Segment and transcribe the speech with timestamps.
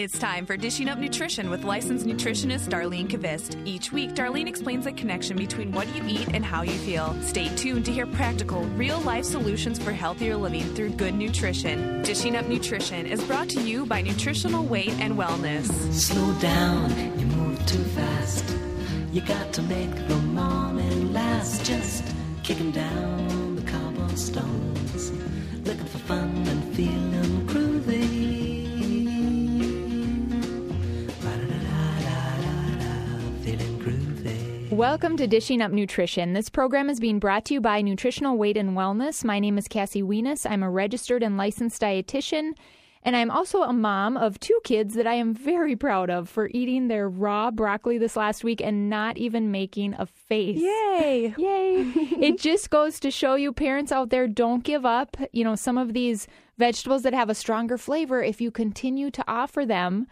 [0.00, 3.54] It's time for Dishing Up Nutrition with licensed nutritionist Darlene Kvist.
[3.66, 7.14] Each week, Darlene explains the connection between what you eat and how you feel.
[7.20, 12.00] Stay tuned to hear practical, real life solutions for healthier living through good nutrition.
[12.00, 15.68] Dishing Up Nutrition is brought to you by Nutritional Weight and Wellness.
[15.92, 16.88] Slow down,
[17.20, 18.56] you move too fast.
[19.12, 21.66] You got to make the morning last.
[21.66, 22.04] Just
[22.42, 25.10] kicking down the cobblestones,
[25.66, 27.09] looking for fun and feeling
[34.80, 36.32] Welcome to Dishing Up Nutrition.
[36.32, 39.22] This program is being brought to you by Nutritional Weight and Wellness.
[39.22, 40.50] My name is Cassie Weness.
[40.50, 42.52] I'm a registered and licensed dietitian,
[43.02, 46.48] and I'm also a mom of two kids that I am very proud of for
[46.54, 50.58] eating their raw broccoli this last week and not even making a face.
[50.58, 51.34] Yay!
[51.36, 51.92] Yay.
[52.18, 55.14] it just goes to show you, parents out there, don't give up.
[55.30, 59.22] You know, some of these vegetables that have a stronger flavor, if you continue to
[59.28, 60.06] offer them,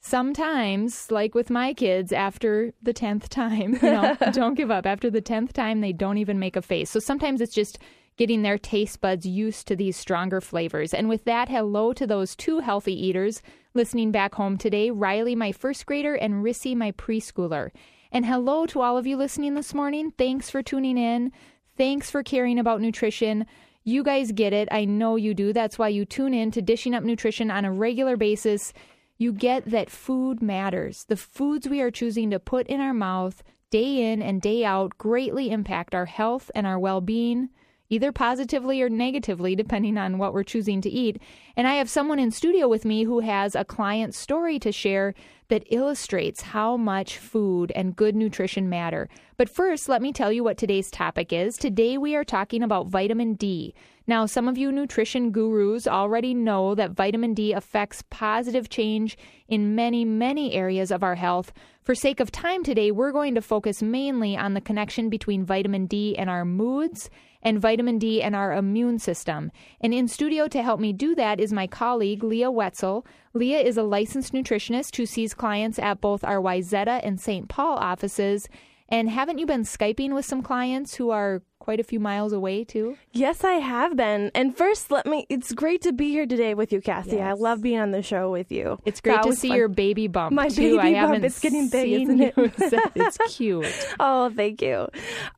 [0.00, 4.86] sometimes, like with my kids, after the 10th time, you know, don't give up.
[4.86, 6.90] After the 10th time, they don't even make a face.
[6.90, 7.78] So sometimes it's just
[8.16, 10.92] getting their taste buds used to these stronger flavors.
[10.92, 13.40] And with that, hello to those two healthy eaters
[13.72, 17.70] listening back home today Riley, my first grader, and Rissy, my preschooler.
[18.12, 20.12] And hello to all of you listening this morning.
[20.18, 21.32] Thanks for tuning in.
[21.76, 23.46] Thanks for caring about nutrition.
[23.84, 24.68] You guys get it.
[24.70, 25.52] I know you do.
[25.52, 28.72] That's why you tune in to Dishing Up Nutrition on a regular basis.
[29.20, 31.04] You get that food matters.
[31.04, 34.96] The foods we are choosing to put in our mouth day in and day out
[34.96, 37.50] greatly impact our health and our well being,
[37.90, 41.20] either positively or negatively, depending on what we're choosing to eat.
[41.56, 45.12] And I have someone in studio with me who has a client story to share
[45.48, 49.08] that illustrates how much food and good nutrition matter.
[49.36, 51.56] But first, let me tell you what today's topic is.
[51.56, 53.74] Today, we are talking about vitamin D.
[54.06, 59.18] Now, some of you nutrition gurus already know that vitamin D affects positive change
[59.48, 61.52] in many, many areas of our health.
[61.82, 65.86] For sake of time today, we're going to focus mainly on the connection between vitamin
[65.86, 67.10] D and our moods
[67.42, 69.50] and vitamin D and our immune system.
[69.80, 73.06] And in studio to help me do that is my colleague, Leah Wetzel.
[73.34, 77.48] Leah is a licensed nutritionist who sees clients at both our Wayzata and St.
[77.48, 78.48] Paul offices.
[78.88, 82.64] And haven't you been Skyping with some clients who are quite a few miles away,
[82.64, 82.96] too?
[83.12, 84.32] Yes, I have been.
[84.34, 85.26] And first, let me.
[85.28, 87.20] It's great to be here today with you, Cassie.
[87.20, 88.80] I love being on the show with you.
[88.84, 89.56] It's great to see fun.
[89.56, 90.32] your baby bump.
[90.32, 90.80] My too.
[90.80, 90.96] I baby bump.
[90.96, 92.34] haven't It's getting big, isn't it?
[92.96, 93.66] it's cute.
[94.00, 94.88] Oh, thank you.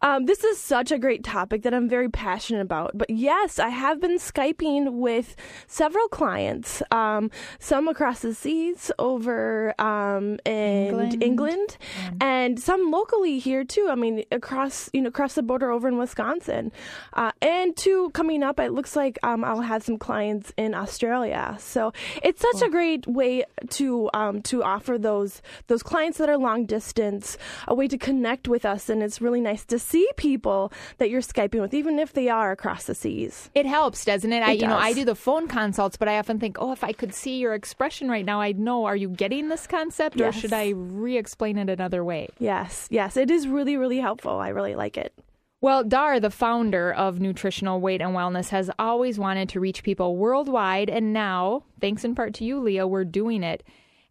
[0.00, 2.96] Um, this is such a great topic that I'm very passionate about.
[2.96, 9.74] But yes, I have been Skyping with several clients, um, some across the seas over
[9.80, 11.22] um, in England.
[11.22, 11.76] England,
[12.20, 13.88] and some locally here too.
[13.90, 16.72] I mean, across you know across the border over in Wisconsin,
[17.14, 18.60] uh, and two coming up.
[18.60, 21.56] It looks like um, I'll have some clients in Australia.
[21.58, 21.92] So
[22.22, 26.66] it's such a great way to um, to offer those those clients that are long
[26.66, 31.08] distance a way to connect with us, and it's really nice to see people that
[31.08, 33.50] you're skyping with, even if they are across the seas.
[33.54, 34.42] It helps, doesn't it?
[34.42, 34.76] I, It you know.
[34.76, 37.54] I do the phone consults, but I often think, oh, if I could see your
[37.54, 38.84] expression right now, I'd know.
[38.84, 42.28] Are you getting this concept, or should I re-explain it another way?
[42.38, 44.32] Yes, yes, it is really really helpful.
[44.32, 45.14] I really like it.
[45.62, 50.16] Well, Dar, the founder of Nutritional Weight and Wellness, has always wanted to reach people
[50.16, 53.62] worldwide, and now, thanks in part to you, Leah, we're doing it.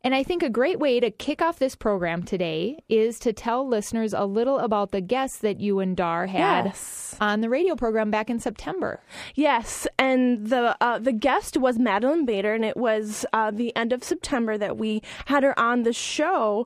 [0.03, 3.67] And I think a great way to kick off this program today is to tell
[3.67, 7.15] listeners a little about the guests that you and Dar had Yes.
[7.21, 8.99] on the radio program back in September.
[9.35, 13.93] Yes, and the uh, the guest was Madeline Bader, and it was uh, the end
[13.93, 16.65] of September that we had her on the show.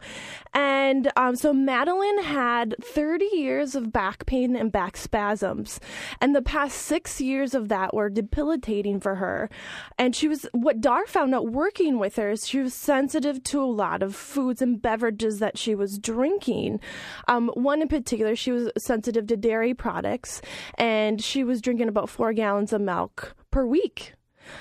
[0.54, 5.82] And um, so Madeline had 30 years of back pain and back spasms,
[6.22, 9.50] and the past six years of that were debilitating for her.
[9.98, 13.62] And she was what Dar found out working with her is she was sensitive to
[13.62, 16.80] a lot of foods and beverages that she was drinking.
[17.28, 20.42] Um, one in particular, she was sensitive to dairy products,
[20.78, 24.14] and she was drinking about four gallons of milk per week.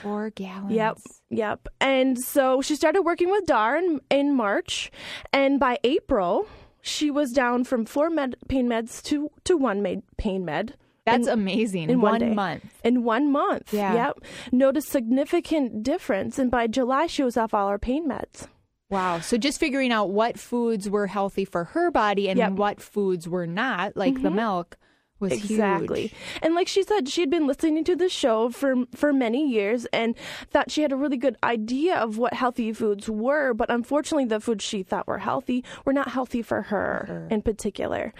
[0.02, 0.72] Four gallons.
[0.72, 0.98] Yep,
[1.30, 1.68] yep.
[1.80, 4.90] And so she started working with Dar in, in March,
[5.32, 6.46] and by April,
[6.80, 10.74] she was down from four med, pain meds to to one med, pain med.
[11.06, 11.90] That's in- amazing.
[11.90, 12.64] in one one month.
[12.82, 13.74] in one month.
[13.74, 13.92] Yeah.
[13.94, 14.20] Yep.
[14.52, 18.48] Noticed significant difference, and by July, she was off all her pain meds.
[18.94, 19.20] Wow.
[19.20, 22.48] So just figuring out what foods were healthy for her body and Yep.
[22.50, 22.56] Mm-hmm.
[22.58, 24.76] what foods were not, like the milk,
[25.24, 26.02] was exactly.
[26.02, 26.14] huge.
[26.42, 29.86] And like she said, she had been listening to the show for for many years
[29.92, 30.14] and
[30.50, 34.40] thought she had a really good idea of what healthy foods were, but unfortunately the
[34.40, 38.12] foods she thought were healthy were not healthy for her, in particular.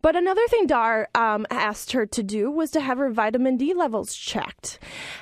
[0.00, 3.74] But another thing Dar um, asked her to do was to have her vitamin D
[3.74, 4.78] levels checked.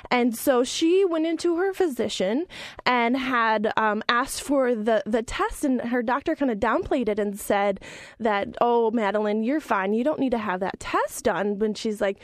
[0.09, 2.45] And so she went into her physician
[2.85, 7.19] and had um, asked for the, the test, and her doctor kind of downplayed it
[7.19, 7.79] and said
[8.19, 9.93] that, oh, Madeline, you're fine.
[9.93, 11.59] You don't need to have that test done.
[11.59, 12.17] When she's like,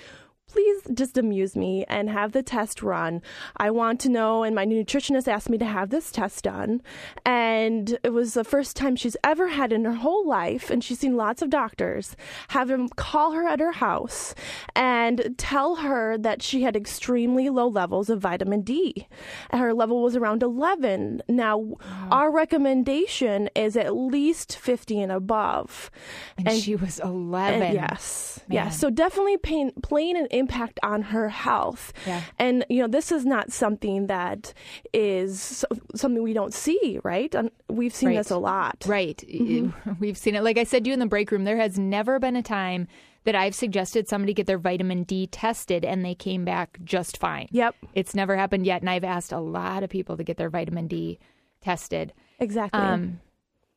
[0.52, 3.22] please just amuse me and have the test run.
[3.58, 6.82] I want to know, and my nutritionist asked me to have this test done.
[7.26, 11.00] And it was the first time she's ever had in her whole life, and she's
[11.00, 12.16] seen lots of doctors,
[12.50, 14.34] have him call her at her house
[14.76, 19.08] and tell her that she had extremely low levels of vitamin D.
[19.52, 21.24] Her level was around 11.
[21.28, 21.76] Now,
[22.10, 25.92] our recommendation is at least 50 and above.
[26.38, 27.62] And, she was 11.
[27.62, 28.56] And yes, Man.
[28.56, 28.80] yes.
[28.80, 31.94] So definitely pain, playing an impact on her health.
[32.06, 32.22] Yeah.
[32.40, 34.54] And you know, this is not something that
[34.94, 37.34] is something we don't see, right?
[37.70, 38.18] We've seen Right.
[38.18, 38.86] this a lot.
[38.88, 39.18] Right.
[39.28, 39.92] Mm-hmm.
[40.00, 40.44] We've seen it.
[40.44, 42.88] Like I said to you in the break room, there has never been a time
[43.24, 47.48] that I've suggested somebody get their vitamin D tested and they came back just fine.
[47.52, 47.76] Yep.
[47.94, 48.82] It's never happened yet.
[48.82, 51.20] And I've asked a lot of people to get their vitamin D
[51.62, 52.14] tested.
[52.40, 52.80] Exactly.
[52.80, 53.20] Um,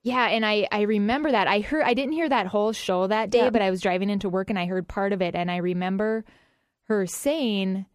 [0.03, 1.47] yeah, and I, I remember that.
[1.49, 3.51] I heard I didn't hear that whole show that day, Yeah.
[3.51, 6.25] but I was driving into work and I heard part of it and I remember
[6.91, 7.87] her saying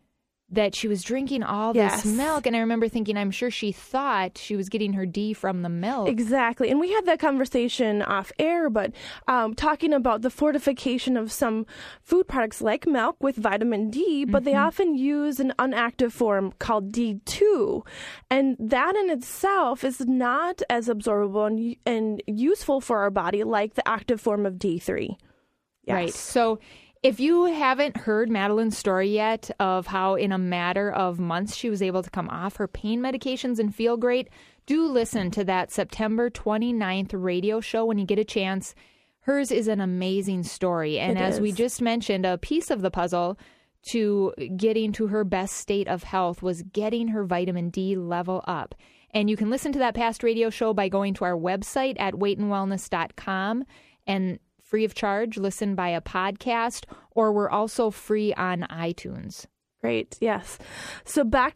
[0.48, 2.04] that she was drinking all Yes.
[2.04, 5.34] this milk and I remember thinking I'm sure she thought she was getting her D
[5.34, 6.08] from the milk.
[6.08, 6.70] Exactly.
[6.70, 8.92] And we had that conversation off air, but
[9.28, 11.66] um, talking about the fortification of some
[12.04, 16.92] food products like milk with vitamin D, but they often use an unactive form called
[16.92, 17.84] D2.
[18.30, 23.74] And that in itself is not as absorbable and, and useful for our body like
[23.74, 25.18] the active form of D3.
[25.86, 25.94] Yes.
[25.94, 26.14] Right.
[26.14, 26.60] So
[27.06, 31.70] if you haven't heard Madeline's story yet of how in a matter of months she
[31.70, 34.28] was able to come off her pain medications and feel great,
[34.66, 38.74] do listen to that September 29th radio show when you get a chance.
[39.20, 40.98] Hers is an amazing story.
[40.98, 43.38] And It as we just mentioned, a piece of the puzzle
[43.90, 48.74] to getting to her best state of health was getting her vitamin D level up.
[49.12, 52.16] And you can listen to that past radio show by going to our website at
[52.16, 53.64] weightandwellness.com
[54.08, 54.40] and
[54.76, 59.46] free of charge listen by a podcast or we're also free on iTunes.
[59.80, 60.18] Great.
[60.20, 60.58] Yes.
[61.06, 61.54] So back